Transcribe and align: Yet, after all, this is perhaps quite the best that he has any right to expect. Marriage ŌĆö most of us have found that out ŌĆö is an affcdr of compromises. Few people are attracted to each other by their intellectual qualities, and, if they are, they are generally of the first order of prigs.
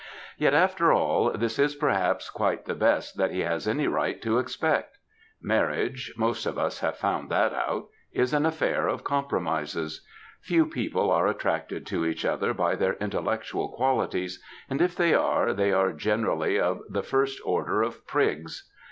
Yet, 0.35 0.55
after 0.55 0.91
all, 0.91 1.29
this 1.29 1.59
is 1.59 1.75
perhaps 1.75 2.31
quite 2.31 2.65
the 2.65 2.73
best 2.73 3.17
that 3.17 3.29
he 3.29 3.41
has 3.41 3.67
any 3.67 3.87
right 3.87 4.19
to 4.23 4.39
expect. 4.39 4.97
Marriage 5.39 6.11
ŌĆö 6.13 6.17
most 6.19 6.45
of 6.47 6.57
us 6.57 6.79
have 6.79 6.97
found 6.97 7.29
that 7.29 7.53
out 7.53 7.83
ŌĆö 7.83 7.87
is 8.13 8.33
an 8.33 8.41
affcdr 8.41 8.91
of 8.91 9.03
compromises. 9.03 10.03
Few 10.41 10.65
people 10.65 11.11
are 11.11 11.27
attracted 11.27 11.85
to 11.85 12.07
each 12.07 12.25
other 12.25 12.51
by 12.51 12.73
their 12.73 12.93
intellectual 12.93 13.69
qualities, 13.69 14.43
and, 14.71 14.81
if 14.81 14.95
they 14.95 15.13
are, 15.13 15.53
they 15.53 15.71
are 15.71 15.93
generally 15.93 16.59
of 16.59 16.81
the 16.89 17.03
first 17.03 17.39
order 17.45 17.83
of 17.83 18.07
prigs. 18.07 18.71